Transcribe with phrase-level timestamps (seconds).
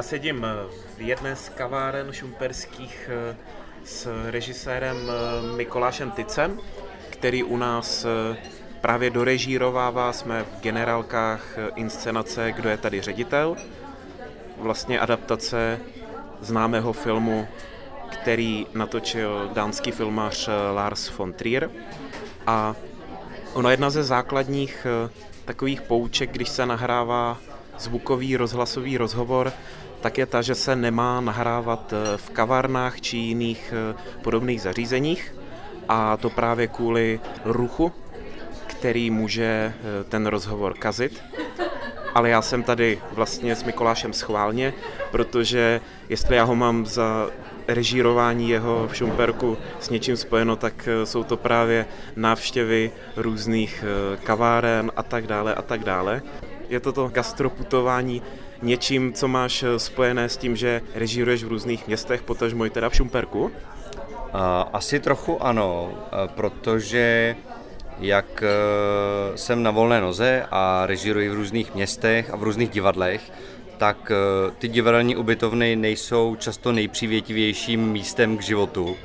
[0.00, 0.46] Já sedím
[0.96, 3.36] v jedné z kaváren šumperských eh,
[3.84, 6.58] s režisérem eh, Mikolášem Tycem,
[7.10, 8.36] který u nás eh,
[8.80, 13.56] právě dorežírovává, jsme v generálkách inscenace Kdo je tady ředitel,
[14.58, 15.80] vlastně adaptace
[16.40, 17.48] známého filmu,
[18.08, 21.70] který natočil dánský filmař Lars von Trier.
[22.46, 22.74] A
[23.52, 24.86] ono jedna ze základních
[25.44, 27.38] takových pouček, když se nahrává
[27.78, 29.52] zvukový rozhlasový rozhovor,
[30.00, 35.34] tak je ta, že se nemá nahrávat eh, v kavárnách či jiných eh, podobných zařízeních
[35.88, 37.92] a to právě kvůli ruchu,
[38.66, 41.22] který může eh, ten rozhovor kazit.
[42.14, 44.74] Ale já jsem tady vlastně s Mikolášem schválně,
[45.10, 47.30] protože jestli já ho mám za
[47.68, 53.84] režírování jeho v Šumperku s něčím spojeno, tak jsou to právě návštěvy různých
[54.24, 56.22] kaváren a tak dále a tak dále.
[56.68, 58.22] Je to to gastroputování
[58.62, 62.88] něčím, co máš eh, spojené s tím, že režíruješ v různých městech, potažmo i teda
[62.88, 63.50] v Šumperku?
[64.72, 65.94] Asi trochu ano,
[66.34, 67.36] protože
[68.00, 73.32] jak eh, jsem na volné noze a režíruji v různých městech a v různých divadlech,
[73.78, 78.96] tak eh, ty divadelní ubytovny nejsou často nejpřívětivějším místem k životu.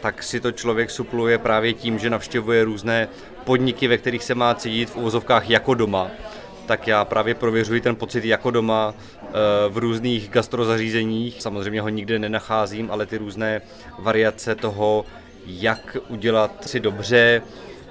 [0.00, 3.08] Tak si to člověk supluje právě tím, že navštěvuje různé
[3.44, 6.10] podniky, ve kterých se má cítit v uvozovkách jako doma
[6.68, 9.28] tak já právě prověřuji ten pocit jako doma eh,
[9.68, 11.42] v různých gastrozařízeních.
[11.42, 13.60] Samozřejmě ho nikde nenacházím, ale ty různé
[13.98, 15.04] variace toho,
[15.46, 17.42] jak udělat si dobře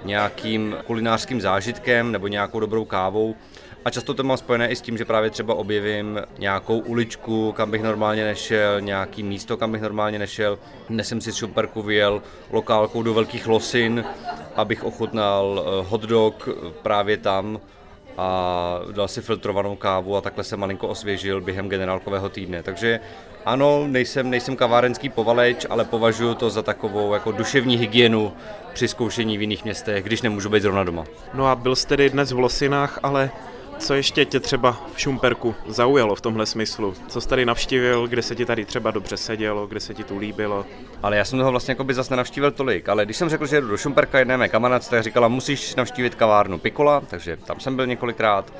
[0.05, 3.35] nějakým kulinářským zážitkem nebo nějakou dobrou kávou.
[3.85, 7.71] A často to mám spojené i s tím, že právě třeba objevím nějakou uličku, kam
[7.71, 10.59] bych normálně nešel, nějaký místo, kam bych normálně nešel.
[10.89, 14.05] Dnes jsem si z Šumperku vyjel lokálkou do Velkých Losin,
[14.55, 16.49] abych ochutnal eh, hotdog
[16.81, 17.59] právě tam
[18.17, 22.63] a dal si filtrovanou kávu a takhle se malinko osvěžil během generálkového týdne.
[22.63, 22.99] Takže
[23.45, 28.33] ano, nejsem, nejsem kavárenský povaleč, ale považuji to za takovou jako duševní hygienu
[28.73, 31.03] při zkoušení v jiných městech, když nemůžu být zrovna doma.
[31.33, 33.29] No a byl jste tedy dnes v Losinách, ale
[33.79, 36.93] co ještě tě třeba v Šumperku zaujalo v tomhle smyslu?
[37.07, 40.17] Co jsi tady navštívil, kde se ti tady třeba dobře sedělo, kde se ti tu
[40.17, 40.65] líbilo?
[41.03, 43.55] Ale já jsem toho vlastně jako by zase nenavštívil tolik, ale když jsem řekl, že
[43.55, 47.75] jedu do Šumperka, jedné mé kamarádce, tak říkala, musíš navštívit kavárnu Pikola, takže tam jsem
[47.75, 48.53] byl několikrát.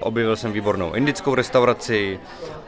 [0.00, 2.20] Objevil jsem výbornou indickou restauraci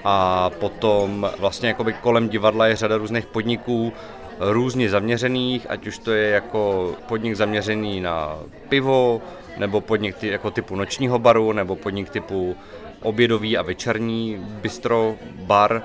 [0.04, 3.92] a potom vlastně jako by kolem divadla je řada různých podniků,
[4.40, 8.38] různě zaměřených, ať už to je jako podnik zaměřený na
[8.68, 9.22] pivo,
[9.56, 12.56] nebo podnik ty, jako typu nočního baru, nebo podnik typu
[13.02, 15.82] obědový a večerní bistro, bar,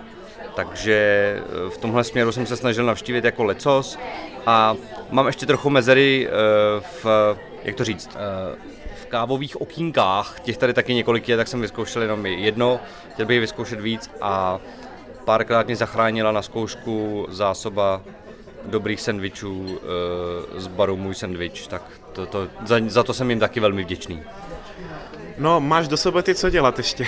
[0.56, 0.95] takže
[1.38, 3.97] eh, v tomhle směru jsem se snažil navštívit jako lecos.
[4.45, 4.75] A
[5.09, 6.31] mám ještě trochu mezery eh,
[7.03, 7.06] v,
[7.63, 8.56] jak to říct, eh,
[8.95, 12.79] v kávových okýnkách, těch tady taky několik je, tak jsem vyzkoušel jenom jedno,
[13.13, 14.11] chtěl bych vyzkoušet víc.
[14.22, 14.59] A
[15.25, 18.01] párkrát mě zachránila na zkoušku zásoba
[18.66, 19.79] dobrých sendvičů
[20.57, 21.81] z baru Můj sendvič, tak
[22.13, 24.23] to, to, za, za to jsem jim taky velmi vděčný.
[25.38, 27.07] No, máš do soboty co dělat ještě.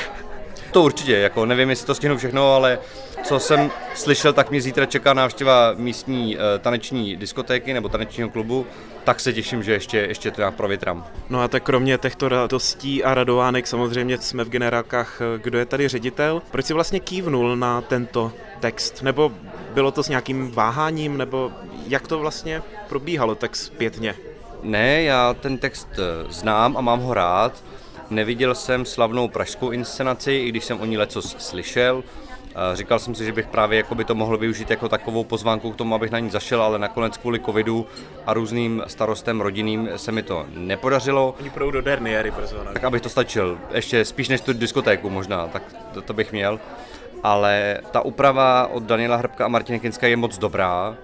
[0.71, 2.79] To určitě, jako nevím, jestli to stihnu všechno, ale
[3.23, 8.65] co jsem slyšel, tak mě zítra čeká návštěva místní uh, taneční diskotéky nebo tanečního klubu,
[9.03, 11.05] tak se těším, že ještě, ještě to nějak provětrám.
[11.29, 15.65] No a tak kromě těchto radostí a radovánek samozřejmě jsme v generálkách, eh, kdo je
[15.65, 16.41] tady ředitel.
[16.51, 19.01] Proč si vlastně kývnul na tento text?
[19.01, 19.31] Nebo
[19.73, 21.51] bylo to s nějakým váháním, nebo
[21.87, 24.15] jak to vlastně probíhalo tak zpětně?
[24.63, 27.63] Ne, já ten text eh, znám a mám ho rád.
[28.09, 32.03] Neviděl jsem slavnou pražskou inscenaci, i když jsem o ní leco slyšel.
[32.55, 35.71] Eh, říkal jsem si, že bych právě jako by to mohl využít jako takovou pozvánku
[35.71, 37.87] k tomu, abych na ní zašel, ale nakonec kvůli covidu
[38.25, 41.35] a různým starostem rodinným se mi to nepodařilo.
[41.39, 42.55] Oni půjdou do Derniéry brzo.
[42.73, 45.63] Tak abych to stačil, ještě spíš než tu diskotéku možná, tak
[45.93, 46.59] to, to bych měl.
[47.23, 50.97] Ale ta úprava od Daniela Hrbka a Martina Kinska je moc dobrá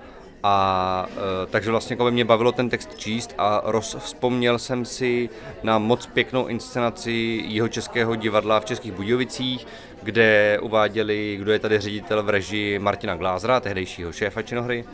[0.43, 1.05] a
[1.43, 5.29] e, takže vlastně jako by mě bavilo ten text číst a rozvzpomněl jsem si
[5.63, 9.67] na moc pěknou inscenaci jeho českého divadla v Českých Budějovicích,
[10.03, 14.85] kde uváděli, kdo je tady ředitel v režii Martina Glázra, tehdejšího šéfa činohry.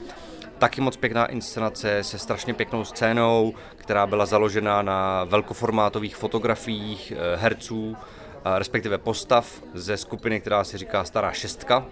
[0.58, 7.36] Taky moc pěkná inscenace se strašně pěknou scénou, která byla založena na velkoformátových fotografiích e,
[7.36, 7.98] herců,
[8.58, 11.86] respektive postav ze skupiny, která se říká Stará šestka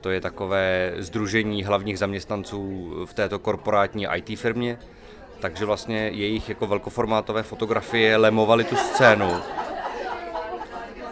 [0.00, 4.78] to je takové združení hlavních zaměstnanců v této korporátní IT firmě.
[5.40, 9.36] Takže vlastně jejich jako velkoformátové fotografie lemovaly tu scénu.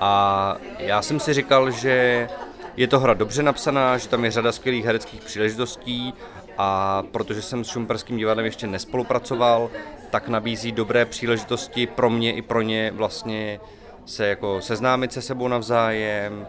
[0.01, 2.29] A já jsem si říkal, že
[2.77, 6.15] je to hra dobře napsaná, že tam je řada skvělých hereckých příležitostí
[6.59, 9.71] a protože jsem s Šumperským divadlem ještě nespolupracoval,
[10.11, 13.61] tak nabízí dobré příležitosti pro mě i pro ně vlastně
[14.09, 16.47] se jako seznámit se sebou navzájem,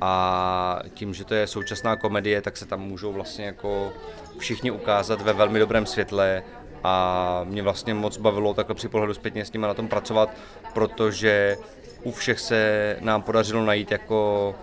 [0.00, 3.92] a tím, že to je současná komedie, tak se tam můžou vlastně jako
[4.38, 6.42] všichni ukázat ve velmi dobrém světle
[6.84, 10.30] a mě vlastně moc bavilo takhle při pohledu zpětně s nimi na tom pracovat,
[10.74, 11.56] protože
[12.02, 14.54] u všech se nám podařilo najít jako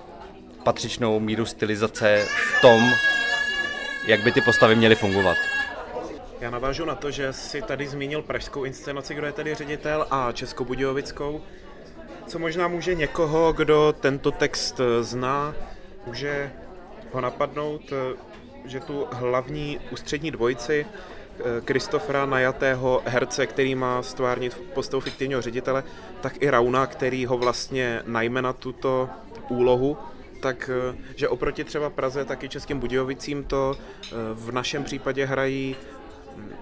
[0.63, 2.91] patřičnou míru stylizace v tom,
[4.07, 5.37] jak by ty postavy měly fungovat.
[6.41, 10.31] Já navážu na to, že si tady zmínil pražskou inscenaci, kdo je tady ředitel, a
[10.31, 11.41] českobudějovickou,
[12.27, 15.55] co možná může někoho, kdo tento text zná,
[16.07, 16.51] může
[17.11, 17.81] ho napadnout,
[18.65, 20.85] že tu hlavní ústřední dvojici
[21.65, 25.83] Kristofra najatého herce, který má stvárnit postavu fiktivního ředitele,
[26.21, 29.09] tak i Rauna, který ho vlastně najme na tuto
[29.49, 29.97] úlohu,
[30.41, 30.69] tak
[31.15, 33.77] že oproti třeba Praze, tak i Českým Budějovicím to
[34.33, 35.75] v našem případě hrají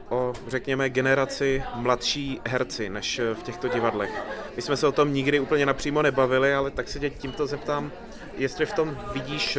[0.10, 4.24] o, řekněme, generaci mladší herci než v těchto divadlech.
[4.56, 7.92] My jsme se o tom nikdy úplně napřímo nebavili, ale tak se tě tímto zeptám,
[8.38, 9.58] jestli v tom vidíš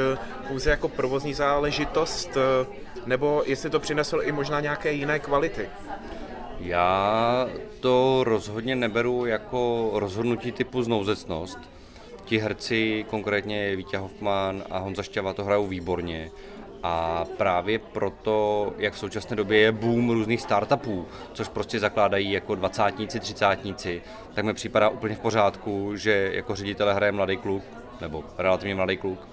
[0.48, 2.36] pouze jako provozní záležitost,
[3.06, 5.68] nebo jestli to přineslo i možná nějaké jiné kvality.
[6.60, 7.48] Já
[7.80, 11.58] to rozhodně neberu jako rozhodnutí typu znouzecnost.
[12.24, 16.30] Ti herci, konkrétně Vítě Hoffman a Honza Šťava, to hrajou výborně
[16.82, 22.54] a právě proto, jak v současné době je boom různých startupů, což prostě zakládají jako
[22.54, 24.02] dvacátníci, třicátníci,
[24.34, 27.62] tak mi připadá úplně v pořádku, že jako ředitele hraje mladý kluk,
[28.00, 29.28] nebo relativně mladý kluk,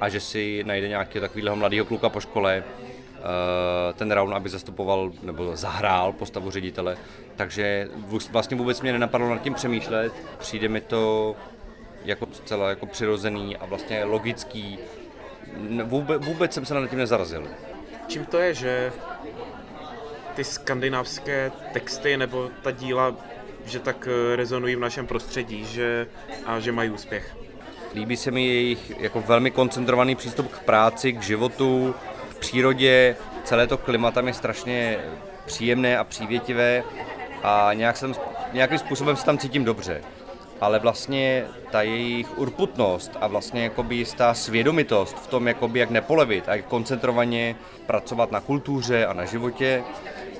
[0.00, 5.12] a že si najde nějakého takového mladého kluka po škole, eh, ten round, aby zastupoval
[5.22, 6.96] nebo zahrál postavu ředitele.
[7.36, 7.88] Takže
[8.30, 10.12] vlastně vůbec mě nenapadlo nad tím přemýšlet.
[10.38, 11.36] Přijde mi to
[12.04, 14.78] jako zcela jako přirozený a vlastně logický
[15.84, 17.48] vůbec, vůbec jsem se na tím nezarazil.
[18.06, 18.92] Čím to je, že
[20.34, 23.14] ty skandinávské texty nebo ta díla,
[23.64, 26.06] že tak eh, rezonují v našem prostředí že,
[26.46, 27.36] a že mají úspěch?
[27.94, 31.94] Líbí se mi jejich jako velmi koncentrovaný přístup k práci, k životu,
[32.30, 33.16] k přírodě.
[33.44, 34.98] Celé to klima tam je strašně
[35.46, 36.82] příjemné a přívětivé
[37.42, 38.14] a nějak jsem,
[38.52, 40.02] nějakým způsobem se tam cítím dobře
[40.60, 46.48] ale vlastně ta jejich urputnost a vlastně jakoby jistá svědomitost v tom, jakoby jak nepolevit
[46.48, 49.82] a jak koncentrovaně pracovat na kultuře a na životě,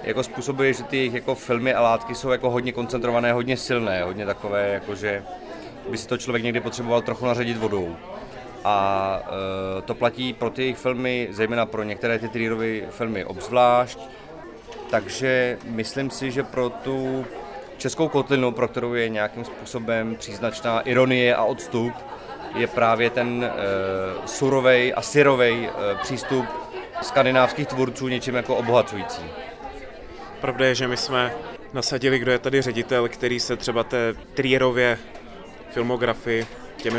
[0.02, 4.02] jako způsobuje, že ty jejich jako filmy a látky jsou jako hodně koncentrované, hodně silné,
[4.02, 5.22] hodně takové, jako že
[5.90, 7.96] by si to člověk někdy potřeboval trochu naředit vodou.
[8.64, 9.20] A
[9.78, 13.98] e, to platí pro ty jejich filmy, zejména pro některé ty Trierové filmy obzvlášť.
[14.90, 17.24] Takže myslím si, že pro tu
[17.80, 21.92] českou kotlinu, pro kterou je nějakým způsobem příznačná ironie a odstup,
[22.54, 23.50] je právě ten e,
[24.28, 26.46] surovej a syrovej e, přístup
[27.02, 29.22] skandinávských tvůrců něčím jako obohacující.
[30.40, 31.34] Pravda je, že my jsme
[31.72, 34.98] nasadili, kdo je tady ředitel, který se třeba té Trierově
[35.70, 36.46] filmografii
[36.76, 36.98] těmi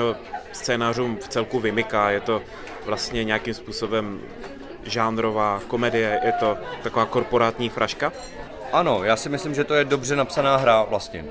[0.51, 2.09] scénářům v celku vymyká.
[2.11, 2.41] Je to
[2.85, 4.21] vlastně nějakým způsobem
[4.83, 8.13] žánrová komedie, je to taková korporátní fraška.
[8.73, 11.25] Ano, já si myslím, že to je dobře napsaná hra vlastně.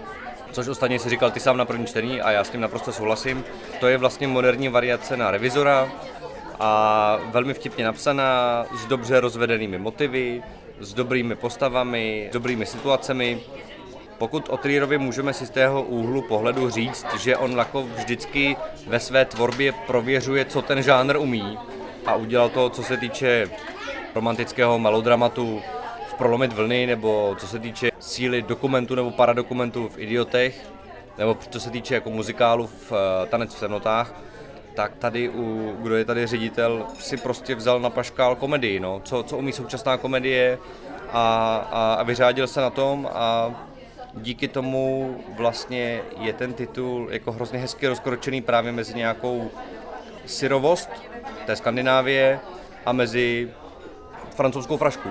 [0.52, 3.44] Což ostatně si říkal ty sám na první čtení a já s tím naprosto souhlasím.
[3.80, 5.88] To je vlastně moderní variace na revizora
[6.60, 10.42] a velmi vtipně napsaná, s dobře rozvedenými motivy,
[10.80, 13.40] s dobrými postavami, s dobrými situacemi.
[14.18, 18.56] Pokud o Trierovi můžeme si z tého úhlu pohledu říct, že on jako vždycky
[18.86, 21.58] ve své tvorbě prověřuje, co ten žánr umí
[22.06, 23.50] a udělal to, co se týče
[24.14, 25.62] romantického melodramatu,
[26.20, 30.72] prolomit vlny, nebo co se týče síly dokumentu nebo paradokumentu v Idiotech,
[31.18, 32.98] nebo co se týče jako muzikálu v uh,
[33.28, 34.14] Tanec v temnotách,
[34.74, 39.22] tak tady, u, kdo je tady ředitel, si prostě vzal na paškál komedii, no, co,
[39.22, 40.58] co umí současná komedie
[41.12, 43.50] a, a, a vyřádil se na tom a
[44.14, 49.50] díky tomu vlastně je ten titul jako hrozně hezky rozkročený právě mezi nějakou
[50.26, 50.90] syrovost
[51.46, 52.40] té Skandinávie
[52.86, 53.50] a mezi
[54.36, 55.08] francouzskou frašku.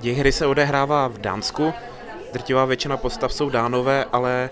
[0.00, 1.74] Děj hry se odehrává v Dánsku,
[2.32, 4.50] drtivá většina postav jsou dánové, ale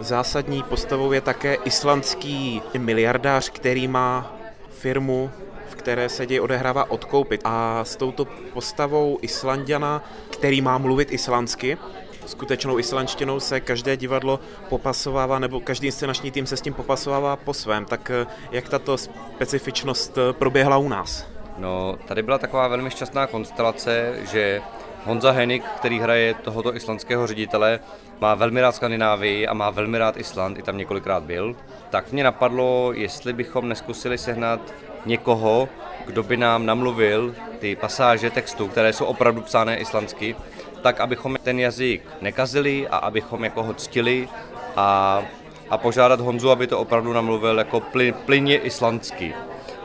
[0.00, 4.36] zásadní postavou je také islandský miliardář, který má
[4.70, 5.30] firmu,
[5.68, 7.40] v které se děj odehrává odkoupit.
[7.44, 11.78] A s touto postavou Islandiana, který má mluvit islandsky,
[12.26, 17.54] skutečnou islandštinou se každé divadlo popasovává, nebo každý inscenační tým se s tím popasovává po
[17.54, 17.84] svém.
[17.84, 21.31] Tak eh, jak tato specifičnost eh, proběhla u nás?
[21.62, 24.62] No, tady byla taková velmi šťastná konstelace, že
[25.04, 27.80] Honza Henik, který hraje tohoto islandského ředitele,
[28.20, 31.56] má velmi rád Skandinávii a má velmi rád Island, i tam několikrát byl.
[31.90, 34.60] Tak mě napadlo, jestli bychom neskusili sehnat
[35.06, 35.68] někoho,
[36.06, 40.36] kdo by nám namluvil ty pasáže textu, které jsou opravdu psány islandsky,
[40.82, 44.28] tak abychom ten jazyk nekazili a abychom jako ho ctili
[44.76, 45.22] a
[45.70, 49.34] a požádat Honzu, aby to opravdu namluvil jako plyn, plyně islandsky.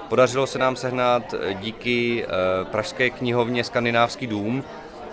[0.09, 4.63] Podařilo se nám sehnat eh, díky eh, Pražské knihovně Skandinávský dům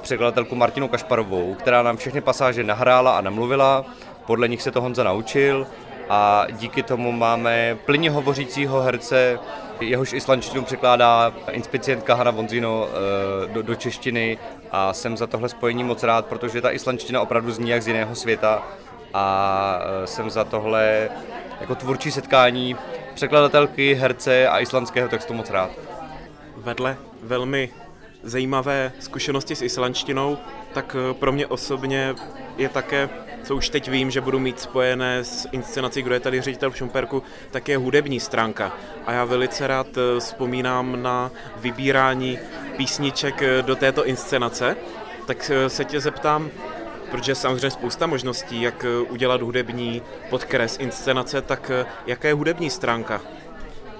[0.02, 3.84] překladatelku Martinu Kašparovou, která nám všechny pasáže nahrála a namluvila,
[4.26, 5.66] podle nich se to Honza naučil.
[6.08, 9.38] A díky tomu máme plně hovořícího herce,
[9.80, 14.38] jehož islandštinu překládá inspicientka Hanna Vonzino eh, do, do češtiny.
[14.70, 18.14] A jsem za tohle spojení moc rád, protože ta islandština opravdu zní jak z jiného
[18.14, 18.62] světa.
[19.14, 21.10] A jsem za tohle
[21.60, 22.76] jako tvůrčí setkání
[23.14, 25.70] překladatelky, herce a islandského textu moc rád.
[26.56, 27.70] Vedle velmi
[28.22, 30.38] zajímavé zkušenosti s islandštinou,
[30.72, 32.14] tak eh, pro mě osobně
[32.56, 33.08] je také,
[33.42, 36.76] co už teď vím, že budu mít spojené s inscenací, kdo je tady ředitel v
[36.76, 38.72] Šumperku, tak je hudební stránka.
[39.06, 42.38] A já velice rád eh, vzpomínám na vybírání
[42.76, 44.76] písniček eh, do této inscenace.
[45.26, 46.50] Tak se tě zeptám,
[47.14, 51.70] protože samozřejmě spousta možností, jak udělat hudební podkres inscenace, tak
[52.06, 53.20] jaká je hudební stránka?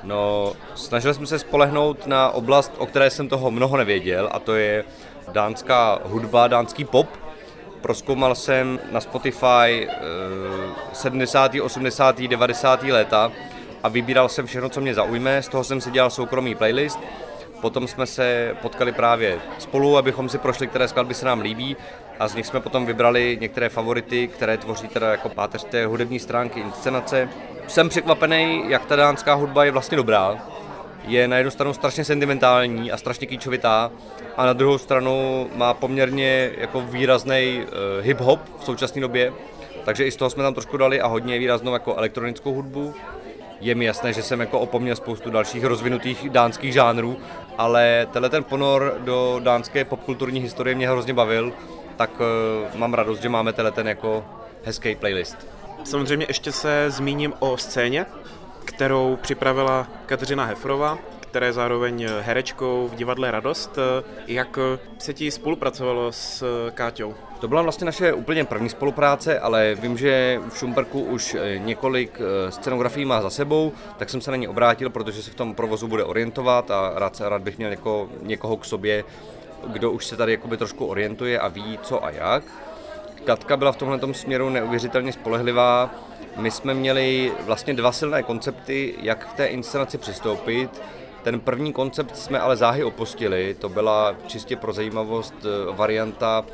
[0.03, 4.55] No, snažil jsem se spolehnout na oblast, o které jsem toho mnoho nevěděl, a to
[4.55, 4.85] je
[5.33, 7.09] dánská hudba, dánský pop.
[7.81, 9.89] Proskoumal jsem na Spotify
[10.93, 12.83] 70., 80., 90.
[12.83, 13.33] léta
[13.83, 15.43] a vybíral jsem všechno, co mě zaujme.
[15.43, 16.99] Z toho jsem si dělal soukromý playlist.
[17.65, 21.77] Potom jsme se potkali právě spolu, abychom si prošli, které skladby se nám líbí
[22.19, 26.19] a z nich jsme potom vybrali některé favority, které tvoří teda jako páteř té hudební
[26.19, 27.29] stránky inscenace
[27.67, 30.39] jsem překvapený, jak ta dánská hudba je vlastně dobrá.
[31.05, 33.91] Je na jednu stranu strašně sentimentální a strašně kýčovitá
[34.37, 39.33] a na druhou stranu má poměrně jako výrazný uh, hip-hop v současné době.
[39.85, 42.95] Takže i z toho jsme tam trošku dali a hodně výraznou jako elektronickou hudbu.
[43.61, 47.17] Je mi jasné, že jsem jako opomněl spoustu dalších rozvinutých dánských žánrů,
[47.59, 51.53] ale tenhle ten ponor do dánské popkulturní historie mě hrozně bavil,
[51.97, 54.25] tak uh, mám radost, že máme tenhle ten jako
[54.65, 55.47] hezký playlist.
[55.85, 58.07] Samozřejmě ještě se zmíním o scéně,
[58.65, 60.99] kterou připravila Kateřina Hefrova,
[61.35, 63.79] která je zároveň herečkou v divadle Radost.
[64.27, 64.59] Jak
[64.99, 67.15] se ti spolupracovalo s Káťou?
[67.41, 72.51] To byla vlastně naše úplně první spolupráce, ale vím, že v Šumperku už několik eh,
[72.51, 75.89] scenografií má za sebou, tak jsem se na ní obrátil, protože se v tom provozu
[75.89, 79.05] bude orientovat a rád, rád bych měl něko, někoho k sobě,
[79.67, 82.45] kdo už se tady jakoby trošku orientuje a ví co a jak.
[83.25, 85.91] Katka byla v tomhle směru neuvěřitelně spolehlivá.
[86.37, 90.81] My jsme měli vlastně dva silné koncepty, jak k té inscenaci přistoupit.
[91.25, 96.45] Ten první koncept jsme ale záhy opustili, to byla čistě pro zajímavost eh, varianta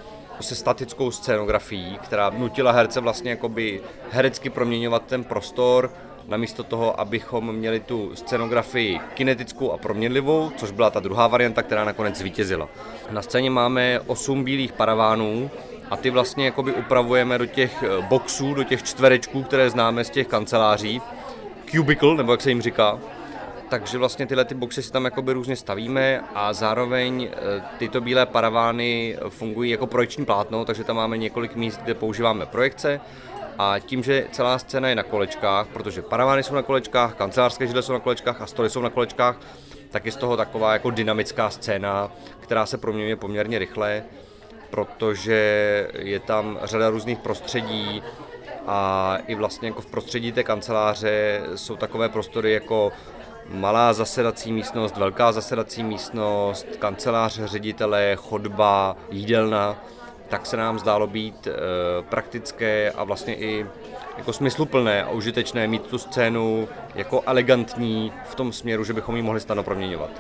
[0.41, 5.91] se statickou scénografií, která nutila herce vlastně jakoby herecky proměňovat ten prostor,
[6.29, 11.85] namísto toho, abychom měli tu scenografii kinetickou a proměnlivou, což byla ta druhá varianta, která
[11.85, 12.69] nakonec zvítězila.
[13.11, 15.51] Na scéně máme osm bílých paravánů,
[15.91, 20.11] a ty vlastně jakoby upravujeme do těch eh, boxů, do těch čtverečků, které známe z
[20.11, 21.03] těch kanceláří,
[21.71, 22.99] cubicle, nebo jak se jim říká.
[23.71, 28.27] Takže vlastně tyhle ty boxy si tam jakoby různě stavíme a zároveň eh, tyto bílé
[28.27, 33.01] paravány fungují jako projekční plátno, takže tam máme několik míst, kde používáme projekce.
[33.59, 37.83] A tím, že celá scéna je na kolečkách, protože paravány jsou na kolečkách, kancelářské židle
[37.83, 39.41] jsou na kolečkách a stoly jsou na kolečkách,
[39.91, 44.03] tak je z toho taková jako dynamická scéna, která se proměňuje poměrně rychle
[44.71, 48.03] protože je tam řada různých prostředí
[48.67, 52.93] a i vlastně jako v prostředí té kanceláře jsou takové prostory jako
[53.51, 59.77] malá zasedací místnost, velká zasedací místnost, kancelář ředitele, chodba, jídelna,
[60.29, 61.53] tak se nám zdálo být e,
[62.03, 63.67] praktické a vlastně i
[64.19, 69.23] jako smysluplné a užitečné mít tu scénu jako elegantní v tom směru, že bychom ji
[69.23, 70.11] mohli stano proměňovat.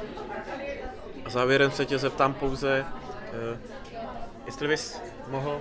[1.24, 2.84] A závěrem se tě zeptám pouze,
[3.32, 3.58] e,
[4.50, 5.60] Jestli bys mohl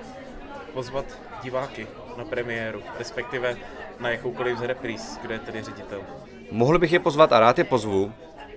[0.74, 1.06] pozvat
[1.44, 3.58] diváky na premiéru, respektive
[4.00, 6.02] na jakoukoliv z repríz, kde je tedy ředitel.
[6.52, 8.14] Mohl bych je pozvat a rád je pozvu.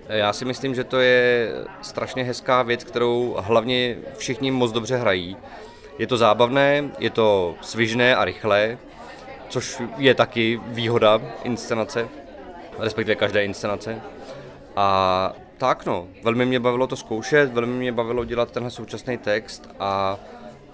[0.09, 1.49] Já si myslím, že to je
[1.81, 5.37] strašně hezká věc, kterou hlavně všichni moc dobře hrají.
[5.99, 8.77] Je to zábavné, je to svižné a rychlé,
[9.49, 12.07] což je taky výhoda inscenace,
[12.79, 14.01] respektive každé inscenace.
[14.75, 19.69] A tak no, velmi mě bavilo to zkoušet, velmi mě bavilo dělat tenhle současný text
[19.79, 20.19] a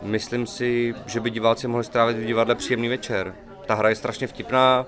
[0.01, 3.35] myslím si, že by diváci mohli strávit v divadle příjemný večer.
[3.65, 4.85] Ta hra je strašně vtipná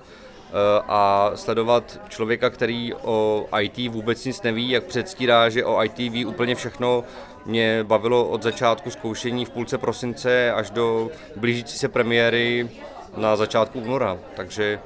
[0.88, 6.24] a sledovat člověka, který o IT vůbec nic neví, jak předstírá, že o IT ví
[6.24, 7.04] úplně všechno,
[7.46, 12.70] mě bavilo od začátku zkoušení v půlce prosince až do blížící se premiéry
[13.16, 14.18] na začátku února.
[14.36, 14.80] Takže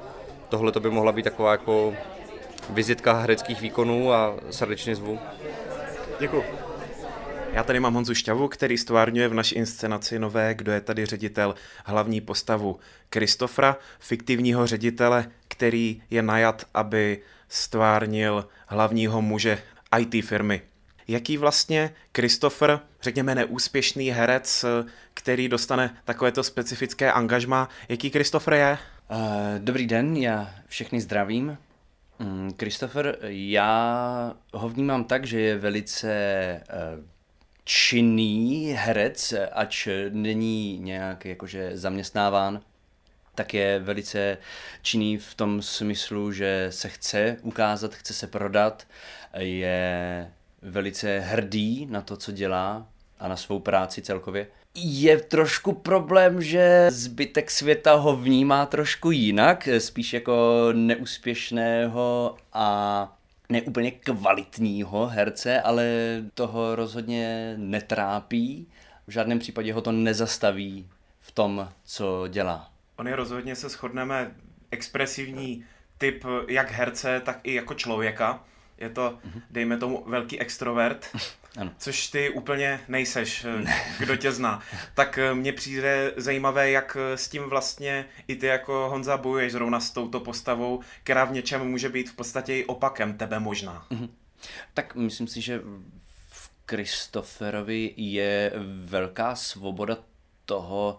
[0.49, 1.93] tohle to by mohla být taková jako
[2.69, 5.19] vizitka hereckých výkonů a srdečně zvu.
[6.19, 6.43] Děkuji.
[7.53, 11.55] Já tady mám Honzu Šťavu, který stvárňuje v naší inscenaci nové Kdo je tady ředitel
[11.85, 19.59] hlavní postavu Kristofra, fiktivního ředitele, který je najat, aby stvárnil hlavního muže
[19.99, 20.61] IT firmy.
[21.07, 24.65] Jaký vlastně Christopher, řekněme neúspěšný herec,
[25.13, 28.77] který dostane takovéto specifické angažma, jaký Christopher je?
[29.11, 29.17] Uh,
[29.57, 31.57] dobrý den, já všechny zdravím.
[32.19, 36.09] Mm, Christopher, já ho vnímám tak, že je velice
[36.69, 37.03] uh,
[37.63, 42.61] činný herec, ač není nějak jakože zaměstnáván,
[43.37, 44.37] tak je velice
[44.81, 48.87] činný v tom smyslu, že se chce ukázat, chce se prodat,
[49.37, 52.87] je velice hrdý na to, co dělá
[53.19, 54.47] a na svou práci celkově.
[54.75, 63.17] Je trošku problém, že zbytek světa ho vnímá trošku jinak, spíš jako neúspěšného a
[63.49, 65.85] neúplně kvalitního herce, ale
[66.33, 68.67] toho rozhodně netrápí.
[69.07, 70.87] V žádném případě ho to nezastaví
[71.19, 72.76] v tom, co dělá.
[72.97, 74.35] On je rozhodně se shodneme
[74.71, 75.65] expresivní
[75.97, 78.43] typ jak herce, tak i jako člověka.
[78.77, 79.17] Je to,
[79.49, 81.15] dejme tomu, velký extrovert,
[81.57, 81.71] ano.
[81.77, 83.45] což ty úplně nejseš,
[83.99, 84.61] kdo tě zná.
[84.93, 89.51] Tak eh, mně přijde zajímavé, jak eh, s tím vlastně i ty jako Honza bojuješ
[89.51, 93.85] zrovna s touto postavou, která v něčem může být v podstatě i opakem tebe možná.
[93.89, 94.09] Mhm.
[94.73, 95.61] Tak myslím si, že
[96.29, 98.51] v Kristoferovi je
[98.85, 99.97] velká svoboda
[100.47, 100.97] toho,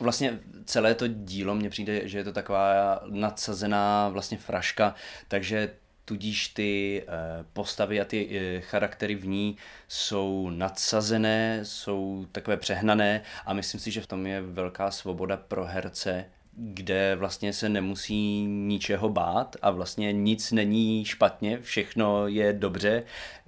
[0.00, 4.94] vlastně celé to dílo mně přijde, že je to taková nadsazená vlastně fraška,
[5.28, 5.70] takže
[6.04, 9.56] tudíž ty eh, postavy a ty eh, charaktery v ní
[9.88, 15.64] jsou nadsazené, jsou takové přehnané a myslím si, že v tom je velká svoboda pro
[15.64, 16.24] herce,
[16.56, 23.02] kde vlastně se nemusí ničeho bát a vlastně nic není špatně, všechno je dobře.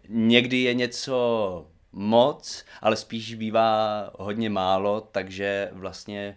[0.09, 6.37] Někdy je něco moc, ale spíš bývá hodně málo, takže vlastně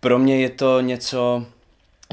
[0.00, 1.46] pro mě je to něco,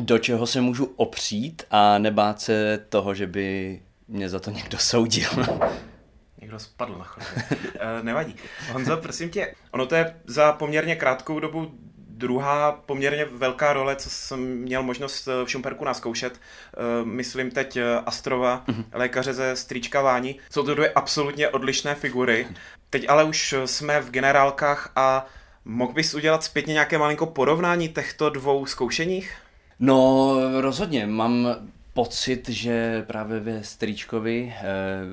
[0.02, 4.78] do čeho se můžu opřít a nebát se toho, že by mě za to někdo
[4.78, 5.30] soudil.
[6.42, 7.44] Někdo spadl na chodbě.
[7.80, 8.36] e, nevadí.
[8.72, 11.72] Honzo, prosím tě, ono to je za poměrně krátkou dobu
[12.18, 16.34] druhá poměrně velká role, co jsem měl možnost v Šumperku naskoušet.
[16.34, 18.86] E, myslím teď Astrova, mm-hmm.
[18.94, 20.36] lékaře ze Stříčka Váni.
[20.50, 22.48] Jsou to dvě absolutně odlišné figury.
[22.90, 25.26] Teď ale už jsme v generálkách a
[25.66, 29.36] mohl bys udělat zpětně nějaké malinko porovnání těchto dvou zkoušeních?
[29.80, 31.08] No, rozhodně.
[31.08, 31.56] Mám
[31.94, 34.64] pocit, že právě ve Stříčkovi, eh,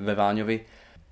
[0.03, 0.61] ve Váňovi,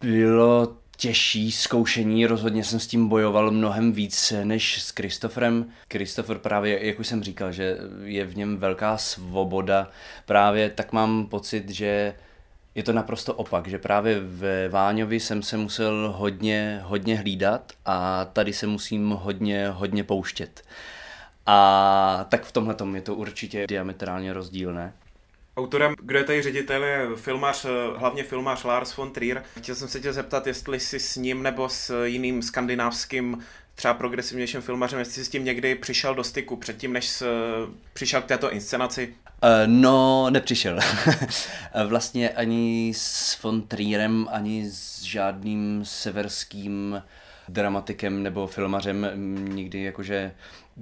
[0.01, 5.67] bylo těžší zkoušení, rozhodně jsem s tím bojoval mnohem víc než s Christopherem.
[5.93, 9.91] Christopher právě, jak už jsem říkal, že je v něm velká svoboda,
[10.27, 12.15] právě tak mám pocit, že
[12.75, 18.25] je to naprosto opak, že právě ve Váňovi jsem se musel hodně, hodně hlídat a
[18.25, 20.63] tady se musím hodně, hodně pouštět.
[21.47, 24.93] A tak v tomhle je to určitě diametrálně rozdílné.
[25.57, 29.43] Autorem, kdo je tady ředitel, je filmař, hlavně filmař Lars von Trier.
[29.59, 34.61] Chtěl jsem se tě zeptat, jestli jsi s ním nebo s jiným skandinávským třeba progresivnějším
[34.61, 37.25] filmařem, jestli jsi s tím někdy přišel do styku předtím, než jsi
[37.93, 39.15] přišel k této inscenaci?
[39.43, 40.79] Uh, no, nepřišel.
[41.87, 47.03] vlastně ani s von Trierem, ani s žádným severským
[47.49, 49.07] dramatikem nebo filmařem
[49.55, 50.33] nikdy jakože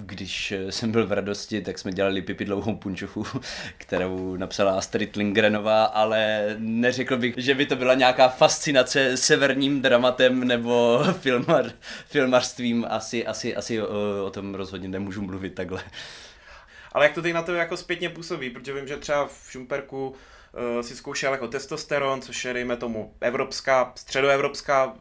[0.05, 3.25] když jsem byl v radosti, tak jsme dělali pipi dlouhou punčochu,
[3.77, 10.43] kterou napsala Astrid Lindgrenová, ale neřekl bych, že by to byla nějaká fascinace severním dramatem
[10.43, 11.71] nebo filmar,
[12.05, 12.85] filmařstvím.
[12.89, 13.87] Asi, asi, asi o,
[14.25, 15.83] o tom rozhodně nemůžu mluvit takhle.
[16.91, 18.49] Ale jak to teď na to jako zpětně působí?
[18.49, 20.15] Protože vím, že třeba v Šumperku
[20.81, 24.93] si zkoušel jako testosteron, což je, dejme tomu, evropská, středoevropská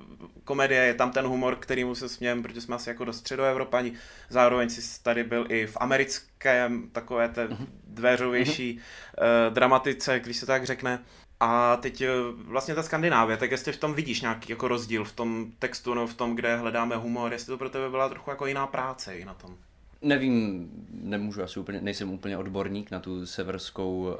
[0.45, 3.93] komedie, je tam ten humor, kterýmu se smějem, protože jsme asi jako do středoevropani.
[4.29, 7.67] Zároveň si tady byl i v americkém takové té mhm.
[7.85, 11.05] dveřovější uh, dramatice, když se tak řekne.
[11.41, 15.13] A teď eh, vlastně ta Skandinávie, tak jestli v tom vidíš nějaký jako rozdíl v
[15.13, 18.47] tom textu, no v tom, kde hledáme humor, jestli to pro tebe byla trochu jako
[18.47, 19.57] jiná práce i na tom.
[20.03, 24.15] Nevím, nemůžu asi úplně, nejsem úplně odborník na tu severskou uh,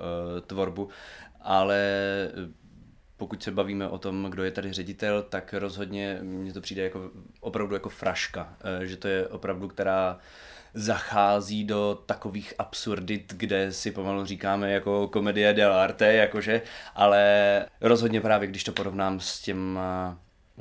[0.47, 0.89] tvorbu,
[1.41, 1.81] ale
[3.19, 7.11] pokud se bavíme o tom, kdo je tady ředitel, tak rozhodně mně to přijde jako
[7.41, 10.19] opravdu jako fraška, eh, že to je opravdu, která
[10.75, 16.63] zachází do takových absurdit, kde si pomalu říkáme jako komedie dell'arte, jakože,
[16.95, 20.19] ale rozhodně právě, když to porovnám s těma,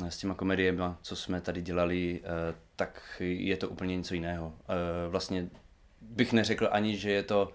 [0.10, 4.53] s těma komediemi, co jsme tady dělali, eh, tak je to úplně něco jiného.
[4.69, 5.49] Eh, vlastně
[6.01, 7.51] bych neřekl ani, že je to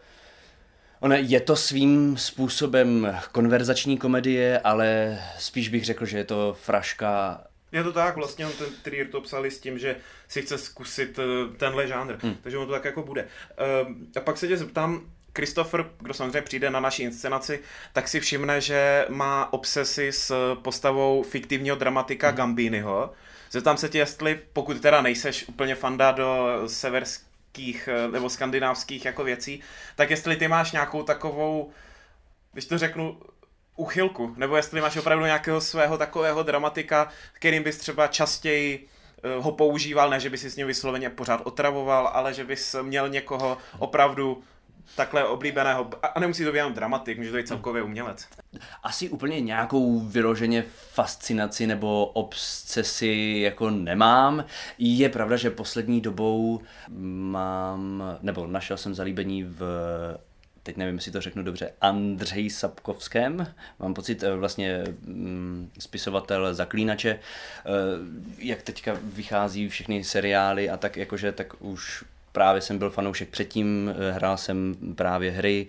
[1.01, 7.45] Ona je to svým způsobem konverzační komedie, ale spíš bych řekl, že je to fraška
[7.73, 9.97] Je to tak, vlastně on ten Trier to psali s tím, že
[10.29, 12.37] si chce zkusit eh, tenhle žánr, hmm.
[12.43, 13.29] takže on to tak jako bude.
[13.57, 15.01] Ehm, a pak se tě zeptám,
[15.37, 17.61] Christopher, kdo samozřejmě přijde na naší inscenaci,
[17.93, 22.37] tak si všimne, že má obsesy s postavou fiktivního dramatika hmm.
[22.37, 23.13] Gambiniho.
[23.53, 29.25] Zeptám se tě, jestli, pokud teda nejseš úplně fanda do severských eh, nebo skandinávských jako
[29.25, 29.61] věcí,
[29.97, 31.71] tak jestli ty máš nějakou takovou,
[32.53, 33.21] když to řeknu,
[33.77, 38.87] uchylku, nebo jestli máš opravdu nějakého svého takového dramatika, kterým bys třeba častěji
[39.23, 42.77] eh, ho používal, ne, že by si s ním vysloveně pořád otravoval, ale že bys
[42.83, 44.43] měl někoho opravdu
[44.97, 48.29] takhle oblíbeného, a nemusí to být jenom dramatik, může to být celkově umělec.
[48.83, 54.45] Asi úplně nějakou vyloženě fascinaci nebo obsesi jako nemám.
[54.79, 59.63] Je pravda, že poslední dobou mám, nebo našel jsem zalíbení v
[60.63, 67.11] teď nevím, jestli to řeknu dobře, Andřej Sapkovském, mám pocit eh, vlastně mm, spisovatel Zaklínače,
[67.11, 67.19] eh,
[68.39, 73.91] jak teďka vychází všechny seriály a tak jakože tak už právě jsem byl fanoušek předtím,
[73.91, 75.67] eh, hrál jsem právě hry,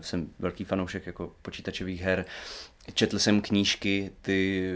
[0.00, 2.24] jsem velký fanoušek jako počítačových her,
[2.94, 4.70] četl jsem knížky, ty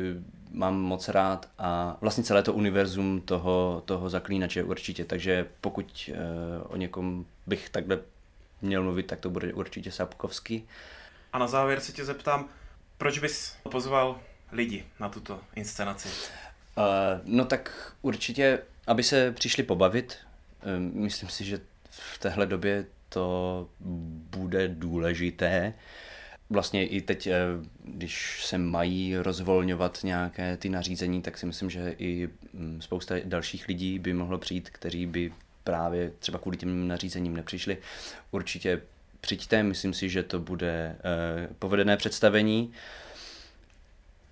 [0.50, 6.10] mám moc rád a vlastně celé to univerzum toho, toho zaklínače určitě, takže pokud
[6.68, 7.98] o někom bych takhle
[8.62, 10.68] měl mluvit, tak to bude určitě Sapkovský.
[11.32, 12.48] A na závěr se tě zeptám,
[12.98, 14.20] proč bys pozval
[14.52, 16.08] lidi na tuto inscenaci?
[16.08, 16.84] Uh,
[17.24, 20.16] no tak určitě, aby se přišli pobavit.
[20.66, 23.68] Uh, myslím si, že v téhle době to
[24.30, 25.74] bude důležité.
[26.50, 27.34] Vlastně i teď, eh,
[27.84, 33.68] když se mají rozvolňovat nějaké ty nařízení, tak si myslím, že i mm, spousta dalších
[33.68, 35.32] lidí by mohlo přijít, kteří by
[35.64, 37.78] právě třeba kvůli těm nařízením nepřišli.
[38.30, 38.82] Určitě
[39.20, 42.72] přijďte, myslím si, že to bude uh, povedené představení.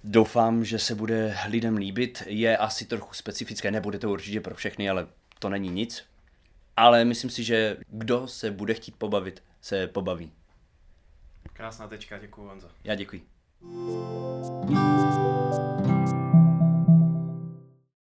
[0.05, 2.23] Doufám, že se bude lidem líbit.
[2.27, 5.07] Je asi trochu specifické, nebude to určitě pro všechny, ale
[5.39, 6.05] to není nic.
[6.77, 10.33] Ale myslím si, že kdo se bude chtít pobavit, se pobaví.
[11.53, 12.69] Krásná tečka, děkuji Honzo.
[12.85, 13.23] Já děkuji.